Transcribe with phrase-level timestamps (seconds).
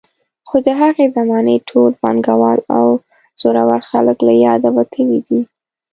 [0.47, 2.87] خو د هغې زمانې ټول پانګوال او
[3.41, 5.41] زورور خلک له یاده وتلي دي.